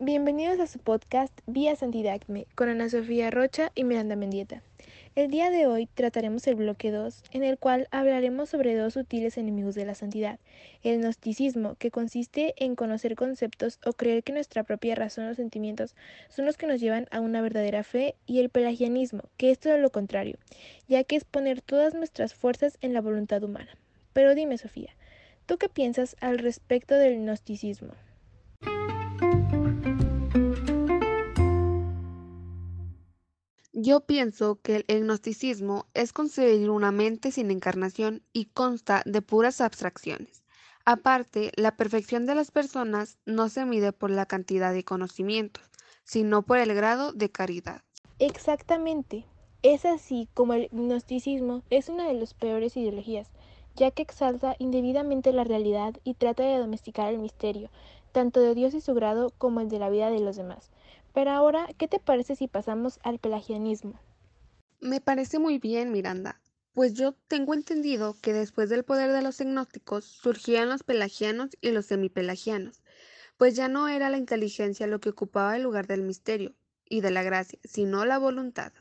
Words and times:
Bienvenidos 0.00 0.60
a 0.60 0.68
su 0.68 0.78
podcast 0.78 1.36
Vía 1.48 1.74
Santidadme 1.74 2.46
con 2.54 2.68
Ana 2.68 2.88
Sofía 2.88 3.32
Rocha 3.32 3.72
y 3.74 3.82
Miranda 3.82 4.14
Mendieta. 4.14 4.62
El 5.16 5.28
día 5.28 5.50
de 5.50 5.66
hoy 5.66 5.88
trataremos 5.92 6.46
el 6.46 6.54
bloque 6.54 6.92
2, 6.92 7.24
en 7.32 7.42
el 7.42 7.58
cual 7.58 7.88
hablaremos 7.90 8.48
sobre 8.48 8.76
dos 8.76 8.94
sutiles 8.94 9.36
enemigos 9.38 9.74
de 9.74 9.84
la 9.84 9.96
santidad, 9.96 10.38
el 10.84 11.00
gnosticismo, 11.00 11.74
que 11.80 11.90
consiste 11.90 12.54
en 12.58 12.76
conocer 12.76 13.16
conceptos 13.16 13.80
o 13.84 13.92
creer 13.92 14.22
que 14.22 14.32
nuestra 14.32 14.62
propia 14.62 14.94
razón 14.94 15.26
o 15.26 15.34
sentimientos 15.34 15.96
son 16.28 16.46
los 16.46 16.56
que 16.56 16.68
nos 16.68 16.80
llevan 16.80 17.08
a 17.10 17.18
una 17.18 17.40
verdadera 17.40 17.82
fe, 17.82 18.14
y 18.24 18.38
el 18.38 18.50
pelagianismo, 18.50 19.24
que 19.36 19.50
es 19.50 19.58
todo 19.58 19.78
lo 19.78 19.90
contrario, 19.90 20.38
ya 20.86 21.02
que 21.02 21.16
es 21.16 21.24
poner 21.24 21.60
todas 21.60 21.94
nuestras 21.94 22.34
fuerzas 22.34 22.78
en 22.82 22.92
la 22.92 23.00
voluntad 23.00 23.42
humana. 23.42 23.76
Pero 24.12 24.36
dime, 24.36 24.58
Sofía, 24.58 24.94
¿tú 25.46 25.58
qué 25.58 25.68
piensas 25.68 26.14
al 26.20 26.38
respecto 26.38 26.94
del 26.94 27.16
gnosticismo? 27.16 27.94
Yo 33.80 34.00
pienso 34.00 34.60
que 34.60 34.84
el 34.88 35.04
gnosticismo 35.04 35.86
es 35.94 36.12
concebir 36.12 36.68
una 36.68 36.90
mente 36.90 37.30
sin 37.30 37.52
encarnación 37.52 38.24
y 38.32 38.46
consta 38.46 39.04
de 39.06 39.22
puras 39.22 39.60
abstracciones. 39.60 40.42
Aparte, 40.84 41.52
la 41.54 41.76
perfección 41.76 42.26
de 42.26 42.34
las 42.34 42.50
personas 42.50 43.18
no 43.24 43.48
se 43.48 43.64
mide 43.64 43.92
por 43.92 44.10
la 44.10 44.26
cantidad 44.26 44.72
de 44.72 44.82
conocimientos, 44.82 45.62
sino 46.02 46.42
por 46.42 46.58
el 46.58 46.74
grado 46.74 47.12
de 47.12 47.30
caridad. 47.30 47.82
Exactamente. 48.18 49.26
Es 49.62 49.84
así 49.84 50.28
como 50.34 50.54
el 50.54 50.68
gnosticismo 50.72 51.62
es 51.70 51.88
una 51.88 52.08
de 52.08 52.14
las 52.14 52.34
peores 52.34 52.76
ideologías, 52.76 53.30
ya 53.76 53.92
que 53.92 54.02
exalta 54.02 54.56
indebidamente 54.58 55.32
la 55.32 55.44
realidad 55.44 55.94
y 56.02 56.14
trata 56.14 56.42
de 56.42 56.58
domesticar 56.58 57.12
el 57.12 57.20
misterio, 57.20 57.70
tanto 58.10 58.40
de 58.40 58.56
Dios 58.56 58.74
y 58.74 58.80
su 58.80 58.92
grado 58.94 59.32
como 59.38 59.60
el 59.60 59.68
de 59.68 59.78
la 59.78 59.88
vida 59.88 60.10
de 60.10 60.18
los 60.18 60.34
demás. 60.34 60.72
Pero 61.12 61.30
ahora, 61.30 61.68
¿qué 61.78 61.88
te 61.88 61.98
parece 61.98 62.36
si 62.36 62.48
pasamos 62.48 62.98
al 63.02 63.18
pelagianismo? 63.18 63.98
Me 64.80 65.00
parece 65.00 65.38
muy 65.38 65.58
bien, 65.58 65.90
Miranda, 65.90 66.40
pues 66.72 66.94
yo 66.94 67.12
tengo 67.26 67.54
entendido 67.54 68.16
que 68.22 68.32
después 68.32 68.68
del 68.68 68.84
poder 68.84 69.12
de 69.12 69.22
los 69.22 69.40
gnósticos 69.40 70.04
surgían 70.04 70.68
los 70.68 70.84
pelagianos 70.84 71.50
y 71.60 71.72
los 71.72 71.86
semipelagianos, 71.86 72.82
pues 73.36 73.56
ya 73.56 73.68
no 73.68 73.88
era 73.88 74.10
la 74.10 74.18
inteligencia 74.18 74.86
lo 74.86 75.00
que 75.00 75.08
ocupaba 75.08 75.56
el 75.56 75.62
lugar 75.62 75.88
del 75.88 76.02
misterio 76.02 76.54
y 76.84 77.00
de 77.00 77.10
la 77.10 77.24
gracia, 77.24 77.58
sino 77.64 78.04
la 78.04 78.18
voluntad. 78.18 78.72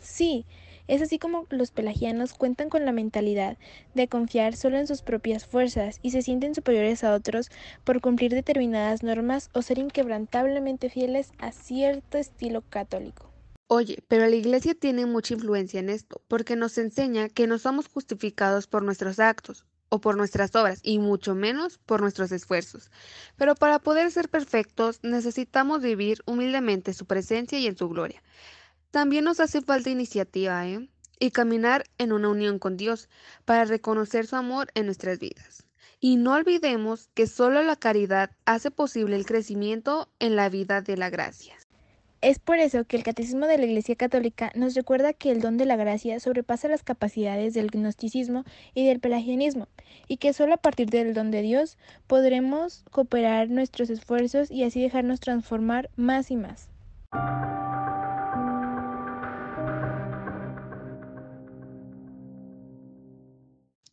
Sí, 0.00 0.46
es 0.88 1.02
así 1.02 1.18
como 1.18 1.46
los 1.50 1.70
pelagianos 1.70 2.34
cuentan 2.34 2.70
con 2.70 2.84
la 2.84 2.92
mentalidad 2.92 3.56
de 3.94 4.08
confiar 4.08 4.56
solo 4.56 4.78
en 4.78 4.86
sus 4.86 5.02
propias 5.02 5.46
fuerzas 5.46 6.00
y 6.02 6.10
se 6.10 6.22
sienten 6.22 6.54
superiores 6.54 7.04
a 7.04 7.14
otros 7.14 7.50
por 7.84 8.00
cumplir 8.00 8.32
determinadas 8.34 9.02
normas 9.02 9.50
o 9.52 9.62
ser 9.62 9.78
inquebrantablemente 9.78 10.90
fieles 10.90 11.30
a 11.38 11.52
cierto 11.52 12.18
estilo 12.18 12.62
católico. 12.62 13.30
Oye, 13.70 14.02
pero 14.08 14.26
la 14.26 14.34
Iglesia 14.34 14.74
tiene 14.74 15.04
mucha 15.04 15.34
influencia 15.34 15.78
en 15.78 15.90
esto, 15.90 16.22
porque 16.26 16.56
nos 16.56 16.78
enseña 16.78 17.28
que 17.28 17.46
no 17.46 17.58
somos 17.58 17.86
justificados 17.86 18.66
por 18.66 18.82
nuestros 18.82 19.18
actos 19.20 19.66
o 19.90 20.00
por 20.00 20.16
nuestras 20.16 20.54
obras, 20.54 20.80
y 20.82 20.98
mucho 20.98 21.34
menos 21.34 21.78
por 21.78 22.00
nuestros 22.00 22.32
esfuerzos. 22.32 22.90
Pero 23.36 23.54
para 23.54 23.78
poder 23.78 24.10
ser 24.10 24.30
perfectos 24.30 25.00
necesitamos 25.02 25.82
vivir 25.82 26.22
humildemente 26.24 26.94
su 26.94 27.04
presencia 27.04 27.58
y 27.58 27.66
en 27.66 27.76
su 27.76 27.90
gloria. 27.90 28.22
También 28.90 29.24
nos 29.24 29.40
hace 29.40 29.60
falta 29.60 29.90
iniciativa, 29.90 30.66
¿eh? 30.66 30.88
Y 31.20 31.30
caminar 31.30 31.84
en 31.98 32.12
una 32.12 32.30
unión 32.30 32.58
con 32.58 32.76
Dios 32.76 33.08
para 33.44 33.64
reconocer 33.64 34.26
su 34.26 34.36
amor 34.36 34.70
en 34.74 34.86
nuestras 34.86 35.18
vidas. 35.18 35.64
Y 36.00 36.16
no 36.16 36.34
olvidemos 36.34 37.10
que 37.14 37.26
solo 37.26 37.62
la 37.62 37.76
caridad 37.76 38.30
hace 38.44 38.70
posible 38.70 39.16
el 39.16 39.26
crecimiento 39.26 40.08
en 40.20 40.36
la 40.36 40.48
vida 40.48 40.80
de 40.80 40.96
la 40.96 41.10
gracia. 41.10 41.54
Es 42.20 42.40
por 42.40 42.58
eso 42.58 42.84
que 42.84 42.96
el 42.96 43.04
Catecismo 43.04 43.46
de 43.46 43.58
la 43.58 43.66
Iglesia 43.66 43.94
Católica 43.94 44.50
nos 44.56 44.74
recuerda 44.74 45.12
que 45.12 45.30
el 45.30 45.40
don 45.40 45.56
de 45.56 45.66
la 45.66 45.76
gracia 45.76 46.18
sobrepasa 46.18 46.66
las 46.66 46.82
capacidades 46.82 47.54
del 47.54 47.70
gnosticismo 47.70 48.44
y 48.74 48.86
del 48.86 48.98
pelagianismo, 48.98 49.68
y 50.08 50.16
que 50.16 50.32
solo 50.32 50.54
a 50.54 50.56
partir 50.56 50.90
del 50.90 51.14
don 51.14 51.30
de 51.30 51.42
Dios 51.42 51.78
podremos 52.08 52.84
cooperar 52.90 53.50
nuestros 53.50 53.88
esfuerzos 53.88 54.50
y 54.50 54.64
así 54.64 54.82
dejarnos 54.82 55.20
transformar 55.20 55.90
más 55.94 56.32
y 56.32 56.36
más. 56.36 56.68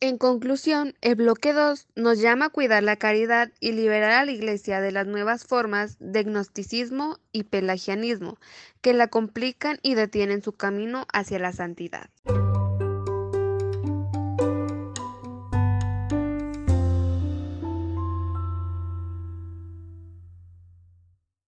En 0.06 0.18
conclusión, 0.18 0.94
el 1.00 1.16
bloque 1.16 1.52
2 1.52 1.88
nos 1.96 2.20
llama 2.20 2.44
a 2.44 2.50
cuidar 2.50 2.80
la 2.84 2.94
caridad 2.94 3.50
y 3.58 3.72
liberar 3.72 4.12
a 4.12 4.24
la 4.24 4.30
Iglesia 4.30 4.80
de 4.80 4.92
las 4.92 5.04
nuevas 5.08 5.44
formas 5.44 5.96
de 5.98 6.22
gnosticismo 6.22 7.18
y 7.32 7.42
pelagianismo 7.42 8.38
que 8.82 8.92
la 8.92 9.08
complican 9.08 9.80
y 9.82 9.96
detienen 9.96 10.44
su 10.44 10.52
camino 10.52 11.08
hacia 11.12 11.40
la 11.40 11.52
santidad. 11.52 12.08